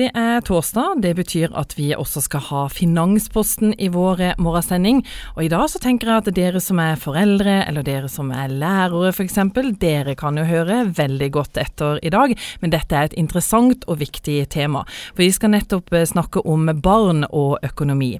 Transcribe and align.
Det 0.00 0.06
er 0.16 0.40
torsdag. 0.40 1.02
Det 1.04 1.10
betyr 1.18 1.52
at 1.60 1.74
vi 1.76 1.90
også 1.92 2.22
skal 2.24 2.40
ha 2.46 2.60
Finansposten 2.72 3.74
i 3.76 3.90
vår 3.92 4.22
morgensending. 4.40 5.02
Og 5.34 5.42
i 5.44 5.50
dag 5.52 5.66
så 5.68 5.80
tenker 5.82 6.08
jeg 6.08 6.22
at 6.22 6.30
dere 6.38 6.62
som 6.64 6.78
er 6.80 6.96
foreldre, 6.96 7.58
eller 7.68 7.84
dere 7.84 8.08
som 8.08 8.30
er 8.32 8.48
lærere 8.48 9.10
f.eks., 9.12 9.36
dere 9.82 10.14
kan 10.16 10.40
jo 10.40 10.46
høre 10.48 10.78
veldig 10.96 11.28
godt 11.34 11.60
etter 11.60 12.00
i 12.00 12.12
dag. 12.14 12.32
Men 12.62 12.72
dette 12.72 12.96
er 12.96 13.10
et 13.10 13.18
interessant 13.20 13.84
og 13.92 14.00
viktig 14.00 14.38
tema. 14.48 14.86
For 15.10 15.20
vi 15.26 15.28
skal 15.36 15.52
nettopp 15.52 15.92
eh, 15.92 16.06
snakke 16.08 16.46
om 16.48 16.72
barn 16.80 17.26
og 17.28 17.58
økonomi. 17.68 18.14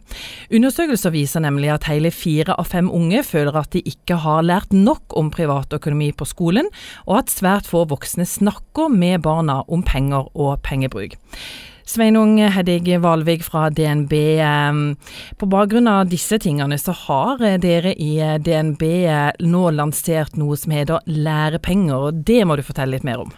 Undersøkelser 0.52 1.16
viser 1.16 1.46
nemlig 1.46 1.72
at 1.72 1.88
hele 1.88 2.12
fire 2.12 2.58
av 2.60 2.68
fem 2.74 2.92
unge 2.92 3.24
føler 3.24 3.56
at 3.56 3.72
de 3.72 3.80
ikke 3.88 4.20
har 4.26 4.44
lært 4.44 4.76
nok 4.76 5.16
om 5.16 5.32
privatøkonomi 5.32 6.12
på 6.12 6.28
skolen, 6.28 6.68
og 7.08 7.22
at 7.22 7.32
svært 7.32 7.72
få 7.72 7.86
voksne 7.88 8.28
snakker 8.28 8.92
med 8.92 9.24
barna 9.24 9.62
om 9.64 9.80
penger 9.86 10.28
og 10.36 10.58
pengebruk. 10.68 11.16
Sveinung 11.90 12.36
Heddig 12.38 12.86
Valvik 13.02 13.42
fra 13.42 13.64
DNB. 13.74 14.12
På 15.40 15.46
bakgrunn 15.50 15.88
av 15.90 16.10
disse 16.10 16.38
tingene, 16.38 16.78
så 16.78 16.94
har 17.06 17.42
eh, 17.42 17.58
dere 17.58 17.96
i 17.98 18.12
eh, 18.22 18.36
DNB 18.38 18.84
eh, 19.10 19.30
nå 19.42 19.62
lansert 19.74 20.36
noe 20.38 20.58
som 20.60 20.74
heter 20.76 21.02
lærepenger. 21.10 21.96
og 21.96 22.20
Det 22.28 22.44
må 22.46 22.54
du 22.54 22.62
fortelle 22.66 22.94
litt 22.94 23.06
mer 23.06 23.24
om. 23.24 23.32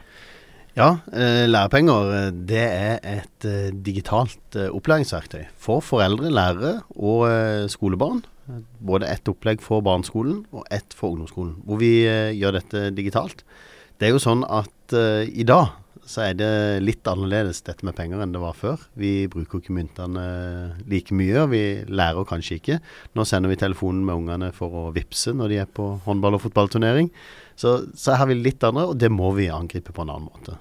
Ja, 0.77 1.03
lærepenger 1.13 2.31
det 2.49 2.63
er 2.65 2.95
et 3.05 3.47
digitalt 3.85 4.57
opplæringsverktøy 4.57 5.43
for 5.61 5.85
foreldre, 5.85 6.31
lærere 6.33 6.79
og 6.97 7.27
skolebarn. 7.69 8.23
Både 8.81 9.11
ett 9.13 9.29
opplegg 9.29 9.61
for 9.61 9.85
barneskolen 9.85 10.47
og 10.49 10.65
ett 10.73 10.97
for 10.97 11.13
ungdomsskolen, 11.13 11.59
hvor 11.69 11.77
vi 11.83 11.93
gjør 12.09 12.57
dette 12.57 12.87
digitalt. 12.97 13.45
Det 14.01 14.09
er 14.09 14.17
jo 14.17 14.25
sånn 14.25 14.47
at 14.49 14.97
i 15.29 15.45
dag 15.45 15.77
så 16.09 16.25
er 16.27 16.35
det 16.39 16.51
litt 16.83 17.07
annerledes 17.09 17.63
dette 17.67 17.87
med 17.87 17.95
penger 17.97 18.23
enn 18.23 18.35
det 18.35 18.43
var 18.43 18.57
før. 18.59 18.81
Vi 18.99 19.29
bruker 19.31 19.61
ikke 19.61 19.75
myntene 19.77 20.25
like 20.91 21.15
mye, 21.15 21.45
og 21.45 21.53
vi 21.55 21.63
lærer 21.87 22.27
kanskje 22.29 22.59
ikke. 22.59 22.81
Nå 23.19 23.27
sender 23.29 23.53
vi 23.53 23.61
telefonen 23.61 24.03
med 24.09 24.19
ungene 24.19 24.51
for 24.57 24.75
å 24.75 24.85
vippse 24.95 25.35
når 25.37 25.53
de 25.53 25.61
er 25.63 25.71
på 25.71 25.89
håndball- 26.07 26.39
og 26.39 26.45
fotballturnering. 26.49 27.13
Så, 27.55 27.79
så 27.95 28.15
her 28.15 28.25
har 28.25 28.33
vi 28.33 28.41
litt 28.41 28.65
andre, 28.67 28.89
og 28.91 28.99
det 28.99 29.13
må 29.15 29.31
vi 29.37 29.51
angripe 29.53 29.95
på 29.95 30.05
en 30.05 30.15
annen 30.15 30.29
måte. 30.31 30.59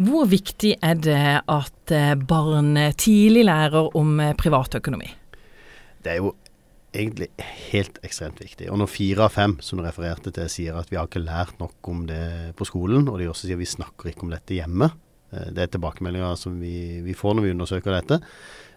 Hvor 0.00 0.28
viktig 0.30 0.76
er 0.86 1.00
det 1.02 1.24
at 1.50 1.92
eh, 1.92 2.14
barn 2.14 2.76
tidlig 2.96 3.42
lærer 3.48 3.90
om 3.98 4.20
eh, 4.22 4.36
privatøkonomi? 4.38 5.10
Det 6.00 6.14
er 6.14 6.22
jo 6.22 6.32
egentlig 6.96 7.30
helt 7.70 8.00
ekstremt 8.06 8.40
viktig. 8.42 8.68
Og 8.72 8.80
når 8.80 8.90
fire 8.90 9.26
av 9.26 9.34
fem, 9.34 9.56
som 9.64 9.78
du 9.78 9.84
refererte 9.84 10.32
til, 10.34 10.50
sier 10.50 10.78
at 10.78 10.90
vi 10.90 10.98
har 10.98 11.08
ikke 11.08 11.22
lært 11.22 11.60
nok 11.62 11.90
om 11.92 12.04
det 12.08 12.54
på 12.58 12.66
skolen, 12.68 13.08
og 13.08 13.20
de 13.20 13.30
også 13.30 13.48
sier 13.48 13.60
vi 13.60 13.68
snakker 13.68 14.10
ikke 14.10 14.26
om 14.26 14.34
dette 14.34 14.56
hjemme, 14.58 14.90
eh, 15.32 15.50
det 15.54 15.64
er 15.64 15.74
tilbakemeldinger 15.74 16.38
som 16.40 16.58
vi, 16.62 17.00
vi 17.06 17.16
får 17.16 17.36
når 17.36 17.46
vi 17.46 17.56
undersøker 17.56 17.96
dette, 17.98 18.20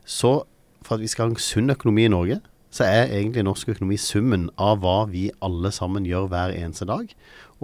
så 0.06 0.42
for 0.84 0.98
at 0.98 1.04
vi 1.04 1.12
skal 1.12 1.30
ha 1.30 1.34
en 1.34 1.42
sunn 1.42 1.74
økonomi 1.74 2.08
i 2.08 2.12
Norge, 2.12 2.42
så 2.74 2.88
er 2.90 3.12
egentlig 3.14 3.44
norsk 3.46 3.70
økonomi 3.76 4.00
summen 4.02 4.48
av 4.62 4.80
hva 4.82 5.04
vi 5.10 5.28
alle 5.46 5.70
sammen 5.74 6.08
gjør 6.10 6.26
hver 6.32 6.56
eneste 6.58 6.88
dag. 6.90 7.12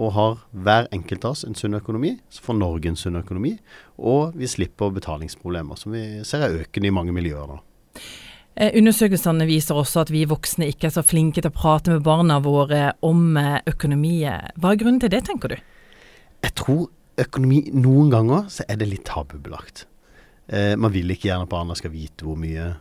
Og 0.00 0.14
har 0.14 0.36
hver 0.54 0.86
enkelt 0.94 1.26
av 1.26 1.34
oss 1.34 1.42
en 1.44 1.58
sunn 1.58 1.74
økonomi, 1.76 2.14
så 2.30 2.44
får 2.44 2.60
Norge 2.60 2.92
en 2.92 2.98
sunn 2.98 3.18
økonomi. 3.18 3.56
Og 3.98 4.38
vi 4.38 4.48
slipper 4.48 4.94
betalingsproblemer, 4.94 5.80
som 5.80 5.96
vi 5.96 6.04
ser 6.24 6.46
er 6.46 6.62
økende 6.62 6.88
i 6.88 6.94
mange 6.94 7.14
miljøer 7.16 7.50
nå. 7.50 7.58
Eh, 8.60 8.74
undersøkelsene 8.76 9.46
viser 9.48 9.78
også 9.80 10.02
at 10.02 10.10
vi 10.12 10.26
voksne 10.28 10.68
ikke 10.68 10.90
er 10.90 10.92
så 10.92 11.04
flinke 11.04 11.40
til 11.40 11.48
å 11.48 11.56
prate 11.56 11.94
med 11.94 12.04
barna 12.04 12.36
våre 12.44 12.90
om 13.06 13.38
eh, 13.40 13.62
økonomi. 13.70 14.18
Hva 14.60 14.72
er 14.74 14.80
grunnen 14.82 15.00
til 15.00 15.12
det, 15.14 15.22
tenker 15.28 15.54
du? 15.54 15.60
Jeg 16.44 16.56
tror 16.60 16.90
økonomi 17.20 17.62
noen 17.72 18.10
ganger 18.12 18.50
så 18.52 18.66
er 18.68 18.80
det 18.80 18.90
litt 18.90 19.06
tabubelagt. 19.08 19.86
Eh, 20.52 20.74
man 20.76 20.92
vil 20.92 21.08
ikke 21.14 21.30
gjerne 21.30 21.46
at 21.48 21.52
barna 21.52 21.76
skal 21.78 21.94
vite 21.94 22.26
hvor 22.26 22.36
mye 22.40 22.74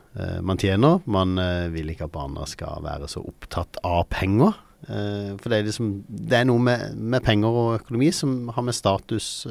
man 0.44 0.60
tjener. 0.60 1.00
Man 1.08 1.40
vil 1.72 1.94
ikke 1.94 2.10
at 2.10 2.12
barna 2.12 2.44
skal 2.50 2.84
være 2.84 3.08
så 3.08 3.24
opptatt 3.24 3.80
av 3.88 4.02
penger. 4.12 4.58
For 4.90 5.52
det 5.52 5.58
er, 5.58 5.68
liksom, 5.68 5.92
det 6.08 6.38
er 6.40 6.48
noe 6.48 6.60
med, 6.64 6.96
med, 6.96 7.22
penger 7.24 7.56
og 7.56 7.70
økonomi 7.78 8.10
som 8.16 8.50
har 8.56 8.64
med 8.68 8.76
status, 8.76 9.46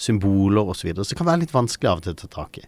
symboler 0.00 0.70
osv. 0.70 0.80
Så, 0.80 0.88
videre. 0.88 1.04
så 1.04 1.14
det 1.14 1.18
kan 1.20 1.28
være 1.28 1.42
litt 1.42 1.54
vanskelig 1.54 1.90
av 1.90 2.02
og 2.02 2.06
til 2.06 2.14
å 2.16 2.20
ta 2.22 2.30
tak 2.34 2.60
i. 2.62 2.66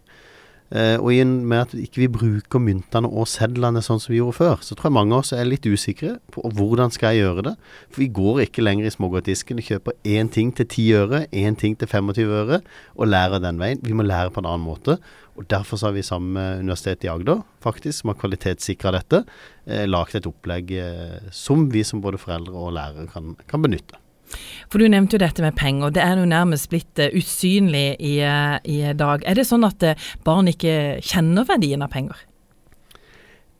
Uh, 0.73 0.97
og 0.97 1.11
i 1.13 1.19
og 1.21 1.29
med 1.45 1.59
at 1.61 1.73
ikke 1.77 2.01
vi 2.01 2.07
bruker 2.09 2.61
myntene 2.63 3.05
og 3.05 3.27
sedlene 3.29 3.83
sånn 3.85 3.99
som 4.01 4.09
vi 4.11 4.17
gjorde 4.17 4.37
før, 4.39 4.63
så 4.65 4.73
tror 4.73 4.89
jeg 4.89 4.95
mange 4.97 5.13
av 5.13 5.21
oss 5.21 5.33
er 5.37 5.45
litt 5.45 5.67
usikre 5.69 6.15
på 6.33 6.41
hvordan 6.57 6.93
skal 6.93 7.13
jeg 7.13 7.27
gjøre 7.27 7.43
det. 7.51 7.53
For 7.91 8.01
vi 8.01 8.09
går 8.17 8.41
ikke 8.47 8.65
lenger 8.65 8.89
i 8.89 8.93
smågodtdisken 8.95 9.61
og 9.61 9.69
kjøper 9.69 9.97
én 10.15 10.31
ting 10.33 10.49
til 10.57 10.65
10 10.65 10.87
øre, 11.03 11.21
én 11.29 11.59
ting 11.59 11.77
til 11.77 11.91
25 11.91 12.33
øre, 12.41 12.63
og 12.97 13.11
lærer 13.11 13.43
den 13.43 13.61
veien. 13.61 13.83
Vi 13.85 13.93
må 13.93 14.07
lære 14.07 14.33
på 14.33 14.41
en 14.41 14.49
annen 14.49 14.65
måte. 14.65 14.97
Og 15.35 15.49
Derfor 15.51 15.77
har 15.83 15.91
vi 15.91 16.01
sammen 16.01 16.33
med 16.33 16.63
Universitetet 16.63 17.05
i 17.05 17.11
Agder, 17.11 17.43
faktisk, 17.63 17.99
som 17.99 18.13
har 18.13 18.19
kvalitetssikra 18.21 18.93
dette, 18.95 19.25
eh, 19.67 19.83
lagd 19.85 20.15
et 20.15 20.29
opplegg 20.29 20.71
eh, 20.71 21.29
som 21.31 21.67
vi 21.69 21.83
som 21.83 22.01
både 22.01 22.21
foreldre 22.21 22.55
og 22.55 22.73
lærere 22.77 23.07
kan, 23.11 23.35
kan 23.47 23.61
benytte. 23.61 23.99
For 24.71 24.81
Du 24.81 24.87
nevnte 24.89 25.17
jo 25.17 25.23
dette 25.23 25.43
med 25.43 25.57
penger. 25.57 25.93
Det 25.95 26.03
er 26.03 26.19
jo 26.19 26.27
nærmest 26.29 26.69
blitt 26.71 27.01
uh, 27.01 27.09
usynlig 27.15 27.95
i, 27.99 28.15
uh, 28.25 28.57
i, 28.63 28.81
dag. 28.97 29.25
Er 29.25 29.37
det 29.37 29.47
sånn 29.49 29.67
at 29.67 29.83
uh, 29.85 30.07
barn 30.25 30.49
ikke 30.51 30.97
kjenner 31.05 31.47
verdien 31.47 31.85
av 31.85 31.93
penger? 31.93 32.25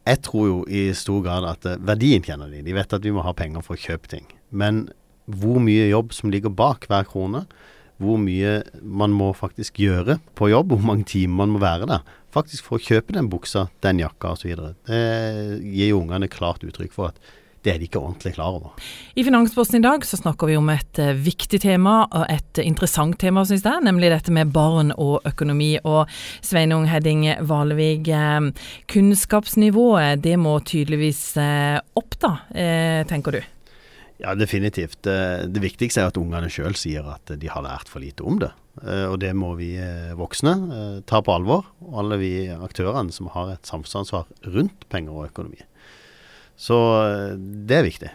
Jeg 0.05 0.21
tror 0.25 0.47
jo 0.47 0.57
i 0.69 0.87
stor 0.97 1.23
grad 1.25 1.47
at 1.49 1.65
verdien 1.81 2.25
kjenner 2.25 2.51
de. 2.51 2.61
De 2.65 2.75
vet 2.77 2.93
at 2.93 3.05
vi 3.05 3.13
må 3.13 3.23
ha 3.25 3.33
penger 3.37 3.63
for 3.65 3.77
å 3.77 3.81
kjøpe 3.87 4.11
ting. 4.11 4.27
Men 4.53 4.85
hvor 5.25 5.57
mye 5.63 5.87
jobb 5.89 6.13
som 6.13 6.29
ligger 6.29 6.53
bak 6.53 6.85
hver 6.89 7.07
krone, 7.09 7.45
hvor 8.01 8.19
mye 8.19 8.59
man 8.83 9.13
må 9.15 9.31
faktisk 9.35 9.79
gjøre 9.79 10.19
på 10.37 10.51
jobb, 10.51 10.75
hvor 10.75 10.85
mange 10.91 11.07
timer 11.09 11.41
man 11.41 11.55
må 11.55 11.61
være 11.63 11.87
der, 11.89 12.03
faktisk 12.35 12.67
for 12.67 12.77
å 12.77 12.85
kjøpe 12.85 13.15
den 13.15 13.31
buksa, 13.31 13.69
den 13.85 14.01
jakka 14.03 14.35
osv., 14.35 14.51
det 14.85 15.01
gir 15.63 15.93
jo 15.93 16.01
ungene 16.03 16.29
klart 16.31 16.65
uttrykk 16.67 16.93
for 16.95 17.13
at 17.13 17.35
det 17.65 17.73
er 17.73 17.81
de 17.81 17.87
ikke 17.89 18.01
ordentlig 18.01 18.35
klar 18.35 18.59
over. 18.59 18.75
I 19.17 19.25
Finansposten 19.25 19.79
i 19.79 19.85
dag 19.85 20.05
så 20.05 20.19
snakker 20.19 20.51
vi 20.51 20.57
om 20.59 20.69
et 20.73 21.01
uh, 21.01 21.11
viktig 21.17 21.59
tema, 21.63 21.97
og 22.05 22.27
et 22.29 22.61
interessant 22.61 23.17
tema, 23.21 23.43
syns 23.47 23.65
jeg, 23.65 23.85
nemlig 23.87 24.11
dette 24.13 24.33
med 24.35 24.53
barn 24.53 24.93
og 24.93 25.25
økonomi. 25.25 25.71
Og 25.83 26.05
Sveinung 26.45 26.85
Hedding 26.91 27.25
Valevig, 27.49 28.05
uh, 28.13 28.51
kunnskapsnivået 28.91 30.21
det 30.23 30.37
må 30.39 30.59
tydeligvis 30.61 31.23
opp, 31.35 32.15
da, 32.21 32.31
tenker 33.09 33.35
du? 33.35 33.41
Ja, 34.21 34.31
definitivt. 34.37 35.01
Det 35.03 35.61
viktigste 35.61 36.03
er 36.03 36.11
at 36.11 36.17
ungene 36.19 36.47
sjøl 36.51 36.77
sier 36.79 37.07
at 37.11 37.33
de 37.35 37.49
har 37.51 37.65
lært 37.65 37.89
for 37.91 38.03
lite 38.03 38.23
om 38.23 38.37
det. 38.39 38.51
Og 39.11 39.17
det 39.19 39.33
må 39.35 39.51
vi 39.59 39.73
voksne 40.15 40.53
ta 41.09 41.19
på 41.19 41.35
alvor. 41.35 41.67
Og 41.83 41.99
alle 42.03 42.19
vi 42.21 42.31
aktørene 42.55 43.11
som 43.15 43.27
har 43.33 43.55
et 43.57 43.67
samfunnsansvar 43.67 44.29
rundt 44.55 44.87
penger 44.93 45.17
og 45.17 45.27
økonomi. 45.33 45.59
Så 46.57 46.77
eh, 47.03 47.33
det 47.37 47.79
er 47.79 47.89
viktig. 47.89 48.11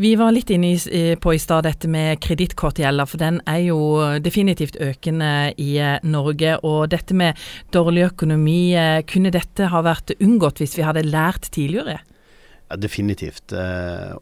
Vi 0.00 0.14
var 0.16 0.32
litt 0.32 0.48
inne 0.48 0.72
på 1.20 1.32
i 1.36 1.40
stad 1.40 1.66
dette 1.68 1.88
med 1.92 2.22
kredittkortgjelder, 2.24 3.08
for 3.08 3.20
den 3.20 3.42
er 3.48 3.60
jo 3.66 3.80
definitivt 4.24 4.78
økende 4.80 5.50
i 5.60 5.74
eh, 5.76 5.98
Norge. 6.08 6.56
Og 6.64 6.86
dette 6.92 7.16
med 7.16 7.40
dårlig 7.74 8.06
økonomi, 8.08 8.72
eh, 8.76 9.02
kunne 9.08 9.32
dette 9.34 9.68
ha 9.72 9.82
vært 9.84 10.14
unngått 10.16 10.62
hvis 10.62 10.78
vi 10.78 10.86
hadde 10.88 11.08
lært 11.08 11.50
tidligere? 11.52 12.00
Ja, 12.70 12.78
definitivt. 12.78 13.50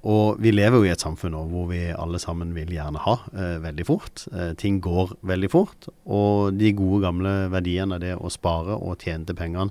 og 0.09 0.39
vi 0.41 0.51
lever 0.51 0.79
jo 0.79 0.87
i 0.87 0.93
et 0.95 1.03
samfunn 1.05 1.35
nå 1.37 1.43
hvor 1.51 1.67
vi 1.69 1.83
alle 1.93 2.17
sammen 2.17 2.55
vil 2.57 2.71
gjerne 2.73 3.03
ha 3.05 3.19
veldig 3.61 3.85
fort. 3.85 4.23
ting 4.57 4.81
går 4.81 5.19
veldig 5.21 5.51
fort. 5.53 5.91
Og 6.07 6.57
de 6.57 6.73
gode 6.73 7.03
gamle 7.05 7.35
verdiene, 7.53 8.01
det 8.01 8.15
å 8.17 8.33
spare 8.33 8.73
og 8.73 9.05
tjene 9.05 9.29
til 9.29 9.37
pengene, 9.37 9.69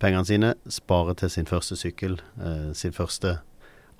pengene 0.00 0.26
sine, 0.28 0.54
spare 0.72 1.14
til 1.20 1.32
sin 1.32 1.48
første 1.48 1.76
sykkel, 1.78 2.18
eh, 2.40 2.72
sin 2.76 2.94
første 2.96 3.38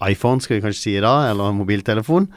iPhone, 0.06 0.40
skal 0.40 0.58
vi 0.58 0.64
kanskje 0.64 0.82
si 0.82 0.96
da, 1.02 1.30
eller 1.30 1.52
mobiltelefon. 1.56 2.30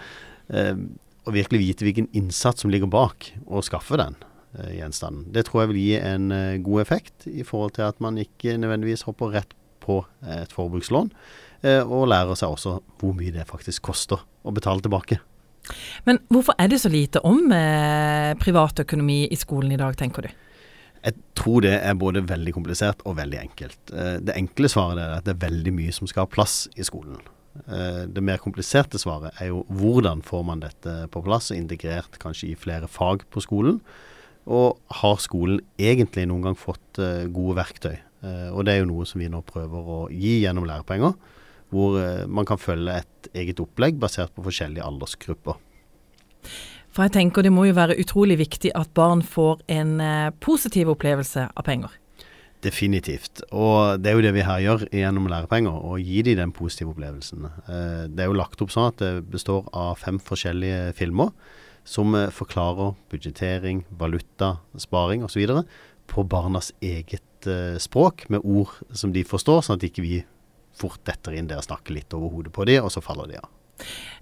Eh, 0.54 0.76
og 1.24 1.36
virkelig 1.38 1.62
vite 1.62 1.88
hvilken 1.88 2.10
innsats 2.12 2.64
som 2.64 2.72
ligger 2.72 2.92
bak 2.92 3.30
å 3.48 3.64
skaffe 3.64 3.96
den 4.00 4.18
eh, 4.60 4.80
gjenstanden. 4.82 5.30
Det 5.32 5.46
tror 5.48 5.64
jeg 5.64 5.72
vil 5.72 5.82
gi 5.82 5.94
en 6.02 6.32
eh, 6.36 6.62
god 6.64 6.84
effekt 6.84 7.28
i 7.32 7.46
forhold 7.48 7.78
til 7.78 7.88
at 7.88 8.02
man 8.04 8.20
ikke 8.20 8.58
nødvendigvis 8.60 9.08
hopper 9.08 9.38
rett 9.40 9.56
på 9.84 10.02
et 10.32 10.52
forbrukslån, 10.56 11.12
eh, 11.64 11.82
og 11.84 12.10
lærer 12.12 12.40
seg 12.40 12.52
også 12.56 12.78
hvor 13.00 13.16
mye 13.18 13.34
det 13.36 13.48
faktisk 13.50 13.84
koster 13.90 14.22
å 14.44 14.52
betale 14.56 14.84
tilbake. 14.84 15.20
Men 16.08 16.20
hvorfor 16.32 16.56
er 16.60 16.72
det 16.72 16.82
så 16.84 16.92
lite 16.92 17.22
om 17.24 17.52
eh, 17.56 18.34
privatøkonomi 18.40 19.24
i 19.32 19.40
skolen 19.40 19.72
i 19.72 19.80
dag, 19.80 19.96
tenker 20.00 20.28
du? 20.28 20.34
Jeg 21.04 21.20
tror 21.36 21.64
det 21.66 21.74
er 21.76 21.96
både 22.00 22.24
veldig 22.24 22.54
komplisert 22.56 23.02
og 23.04 23.18
veldig 23.18 23.40
enkelt. 23.42 23.80
Eh, 23.92 24.18
det 24.24 24.38
enkle 24.40 24.70
svaret 24.72 25.02
er 25.04 25.18
at 25.18 25.28
det 25.28 25.36
er 25.36 25.46
veldig 25.50 25.74
mye 25.76 25.96
som 25.96 26.08
skal 26.08 26.24
ha 26.24 26.32
plass 26.32 26.64
i 26.80 26.86
skolen. 26.88 27.20
Eh, 27.68 28.06
det 28.08 28.24
mer 28.24 28.40
kompliserte 28.42 29.02
svaret 29.02 29.36
er 29.44 29.52
jo 29.52 29.66
hvordan 29.68 30.24
får 30.24 30.46
man 30.48 30.64
dette 30.64 30.96
på 31.12 31.24
plass 31.26 31.52
integrert 31.52 32.16
kanskje 32.24 32.54
i 32.54 32.60
flere 32.60 32.88
fag 32.88 33.28
på 33.34 33.44
skolen. 33.44 33.82
Og 34.48 34.80
har 35.02 35.20
skolen 35.24 35.60
egentlig 35.80 36.26
noen 36.32 36.48
gang 36.48 36.60
fått 36.60 37.00
eh, 37.04 37.28
gode 37.28 37.60
verktøy? 37.60 37.96
Og 38.24 38.62
det 38.64 38.72
er 38.72 38.78
jo 38.80 38.88
noe 38.88 39.04
som 39.04 39.20
vi 39.20 39.26
nå 39.28 39.42
prøver 39.44 39.88
å 39.92 39.98
gi 40.08 40.38
gjennom 40.46 40.64
lærepenger. 40.64 41.18
Hvor 41.76 41.98
man 42.32 42.48
kan 42.48 42.62
følge 42.62 42.94
et 43.02 43.28
eget 43.36 43.60
opplegg 43.60 43.98
basert 44.00 44.32
på 44.32 44.46
forskjellige 44.46 44.86
aldersgrupper. 44.88 45.58
For 46.94 47.08
jeg 47.08 47.16
tenker 47.16 47.46
det 47.46 47.52
må 47.54 47.66
jo 47.66 47.74
være 47.74 47.98
utrolig 48.02 48.38
viktig 48.44 48.70
at 48.78 48.92
barn 48.94 49.24
får 49.26 49.64
en 49.74 49.98
eh, 50.04 50.30
positiv 50.46 50.92
opplevelse 50.94 51.48
av 51.50 51.66
penger. 51.66 51.96
Definitivt. 52.64 53.42
Og 53.50 54.00
det 54.00 54.12
er 54.12 54.20
jo 54.20 54.24
det 54.24 54.34
vi 54.36 54.46
her 54.46 54.62
gjør 54.64 54.86
gjennom 54.94 55.26
lærepenger, 55.32 55.74
å 55.74 55.98
gi 56.00 56.22
dem 56.28 56.38
den 56.40 56.54
positive 56.56 56.94
opplevelsen. 56.94 57.48
Eh, 57.66 58.04
det 58.14 58.24
er 58.24 58.30
jo 58.30 58.38
lagt 58.38 58.62
opp 58.62 58.74
sånn 58.76 58.92
at 58.92 59.02
det 59.02 59.26
består 59.34 59.66
av 59.74 59.98
fem 60.04 60.22
forskjellige 60.22 60.94
filmer 61.00 61.34
som 61.84 62.14
eh, 62.16 62.30
forklarer 62.32 62.94
budsjettering, 63.12 63.82
valuta, 63.98 64.60
sparing 64.78 65.26
osv. 65.26 65.66
på 66.14 66.28
barnas 66.30 66.72
eget 66.82 67.50
språk, 67.84 68.30
med 68.32 68.46
ord 68.48 68.72
som 68.96 69.12
de 69.12 69.26
forstår, 69.28 69.66
sånn 69.66 69.76
at 69.76 69.84
ikke 69.84 70.06
vi 70.06 70.22
fort 70.78 71.02
detter 71.04 71.36
inn 71.36 71.50
der 71.50 71.60
og 71.60 71.66
snakker 71.66 71.98
litt 71.98 72.14
over 72.16 72.32
hodet 72.38 72.54
på 72.56 72.64
dem, 72.70 72.86
og 72.86 72.94
så 72.94 73.04
faller 73.04 73.34
de 73.34 73.42
av. 73.42 73.50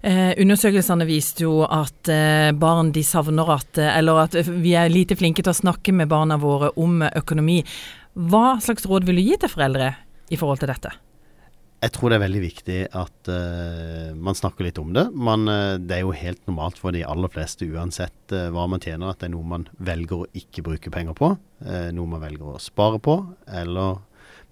Eh, 0.02 0.32
undersøkelsene 0.42 1.06
viste 1.06 1.44
jo 1.44 1.60
at 1.62 2.10
eh, 2.10 2.50
barn 2.58 2.90
de 2.94 3.04
savner 3.06 3.52
at 3.54 3.78
Eller 3.78 4.24
at 4.24 4.34
vi 4.48 4.72
er 4.74 4.90
lite 4.90 5.14
flinke 5.14 5.44
til 5.44 5.52
å 5.52 5.60
snakke 5.60 5.94
med 5.94 6.10
barna 6.10 6.40
våre 6.42 6.72
om 6.80 7.04
økonomi. 7.06 7.60
Hva 8.18 8.58
slags 8.64 8.88
råd 8.88 9.06
vil 9.06 9.20
du 9.20 9.24
gi 9.28 9.38
til 9.38 9.52
foreldre 9.52 9.92
i 10.32 10.38
forhold 10.40 10.62
til 10.62 10.72
dette? 10.72 10.90
Jeg 11.82 11.94
tror 11.96 12.10
det 12.10 12.18
er 12.18 12.22
veldig 12.22 12.40
viktig 12.42 12.80
at 12.94 13.28
uh, 13.32 14.12
man 14.14 14.36
snakker 14.38 14.68
litt 14.68 14.76
om 14.78 14.92
det. 14.94 15.02
Man, 15.18 15.48
uh, 15.50 15.80
det 15.82 15.96
er 15.96 16.04
jo 16.04 16.12
helt 16.14 16.38
normalt 16.46 16.78
for 16.78 16.94
de 16.94 17.02
aller 17.02 17.32
fleste, 17.32 17.66
uansett 17.66 18.34
hva 18.54 18.68
man 18.70 18.82
tjener, 18.84 19.10
at 19.10 19.18
det 19.18 19.26
er 19.26 19.32
noe 19.34 19.48
man 19.50 19.64
velger 19.82 20.22
å 20.22 20.28
ikke 20.30 20.62
bruke 20.68 20.92
penger 20.94 21.16
på. 21.18 21.32
noe 21.66 22.12
man 22.12 22.22
velger 22.22 22.52
å 22.52 22.62
spare 22.62 23.02
på. 23.02 23.16
Eller 23.50 23.98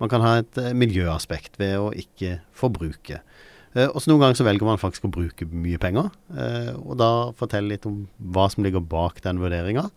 man 0.02 0.11
kan 0.11 0.26
ha 0.26 0.41
et 0.41 0.58
miljøaspekt 0.75 1.61
ved 1.62 1.79
å 1.79 1.93
ikke 1.94 2.41
forbruke. 2.50 3.23
Uh, 3.77 3.87
og 3.87 4.01
så 4.01 4.11
Noen 4.11 4.25
ganger 4.25 4.41
så 4.41 4.47
velger 4.49 4.67
man 4.67 4.81
faktisk 4.83 5.07
å 5.07 5.13
bruke 5.15 5.47
mye 5.51 5.79
penger. 5.81 6.11
og 6.81 6.97
da 6.99 7.11
fortelle 7.39 7.75
litt 7.75 7.87
om 7.87 8.03
hva 8.19 8.49
som 8.51 8.65
ligger 8.65 8.83
bak 8.83 9.23
den 9.25 9.41
vurderinga 9.43 9.89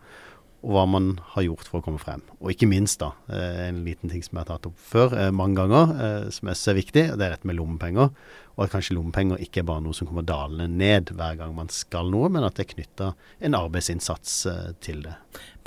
og 0.63 0.71
hva 0.71 0.83
man 0.87 1.09
har 1.33 1.43
gjort 1.43 1.67
for 1.67 1.81
å 1.81 1.83
komme 1.83 1.99
frem. 1.99 2.21
Og 2.39 2.53
ikke 2.53 2.69
minst 2.71 3.01
da, 3.01 3.11
eh, 3.27 3.67
en 3.67 3.83
liten 3.83 4.09
ting 4.09 4.23
som 4.23 4.37
jeg 4.37 4.45
har 4.45 4.51
tatt 4.53 4.69
opp 4.69 4.79
før 4.79 5.15
eh, 5.17 5.31
mange 5.35 5.59
ganger, 5.59 5.91
eh, 6.05 6.29
som 6.31 6.47
er 6.47 6.77
viktig, 6.79 7.03
og 7.11 7.19
det 7.19 7.25
er 7.25 7.35
dette 7.35 7.49
med 7.49 7.57
lommepenger. 7.57 8.13
Og 8.55 8.63
at 8.63 8.71
kanskje 8.71 8.95
lommepenger 8.95 9.43
ikke 9.43 9.59
er 9.59 9.67
bare 9.67 9.83
noe 9.83 9.97
som 9.97 10.07
kommer 10.07 10.23
dalende 10.23 10.69
ned 10.71 11.11
hver 11.11 11.35
gang 11.41 11.51
man 11.57 11.71
skal 11.73 12.07
noe, 12.13 12.29
men 12.31 12.47
at 12.47 12.55
det 12.55 12.67
er 12.67 12.71
knytta 12.75 13.11
en 13.43 13.59
arbeidsinnsats 13.59 14.39
til 14.79 15.03
det. 15.03 15.17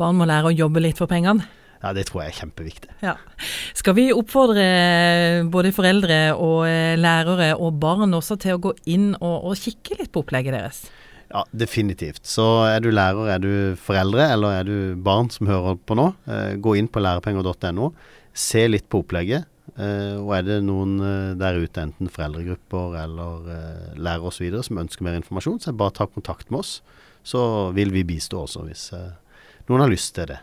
Barn 0.00 0.17
må 0.17 0.29
lære 0.29 0.49
å 0.53 0.56
jobbe 0.56 0.81
litt 0.81 0.97
for 0.97 1.11
pengene? 1.11 1.44
Ja, 1.82 1.93
det 1.96 2.06
tror 2.08 2.23
jeg 2.25 2.32
er 2.32 2.38
kjempeviktig. 2.40 2.93
Ja. 3.05 3.17
Skal 3.76 3.96
vi 3.99 4.08
oppfordre 4.14 4.67
både 5.52 5.73
foreldre 5.76 6.20
og 6.34 6.64
lærere 7.00 7.52
og 7.56 7.81
barn 7.82 8.17
også 8.17 8.38
til 8.40 8.56
å 8.56 8.62
gå 8.69 8.76
inn 8.88 9.11
og, 9.20 9.50
og 9.50 9.58
kikke 9.61 10.00
litt 10.00 10.12
på 10.14 10.25
opplegget 10.25 10.56
deres? 10.56 10.87
Ja, 11.32 11.43
definitivt. 11.50 12.23
Så 12.26 12.44
er 12.69 12.81
du 12.84 12.93
lærer, 12.94 13.32
er 13.34 13.43
du 13.43 13.50
foreldre 13.82 14.28
eller 14.37 14.61
er 14.61 14.69
du 14.69 14.76
barn 15.02 15.31
som 15.32 15.50
hører 15.50 15.76
på 15.76 15.96
nå, 15.99 16.12
eh, 16.31 16.55
gå 16.62 16.76
inn 16.78 16.88
på 16.88 17.02
lærepenger.no. 17.02 17.90
Se 18.37 18.67
litt 18.70 18.87
på 18.93 19.02
opplegget. 19.02 19.49
Eh, 19.75 20.14
og 20.20 20.31
er 20.37 20.44
det 20.46 20.61
noen 20.64 20.94
eh, 21.02 21.34
der 21.38 21.58
ute, 21.58 21.82
enten 21.82 22.12
foreldregrupper 22.12 22.94
eller 23.02 23.50
eh, 23.52 23.96
lærere 23.99 24.31
osv., 24.31 24.55
som 24.64 24.81
ønsker 24.84 25.05
mer 25.05 25.19
informasjon, 25.19 25.58
så 25.64 25.75
bare 25.76 25.96
ta 25.99 26.06
kontakt 26.06 26.52
med 26.52 26.62
oss. 26.62 26.79
Så 27.26 27.43
vil 27.76 27.90
vi 27.93 28.06
bistå 28.06 28.44
også, 28.44 28.62
hvis 28.69 28.88
eh, 28.94 29.17
noen 29.67 29.82
har 29.82 29.90
lyst 29.90 30.14
til 30.17 30.31
det. 30.31 30.38